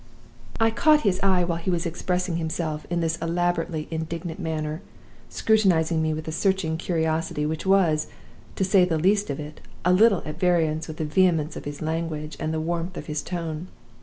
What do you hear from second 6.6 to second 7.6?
curiosity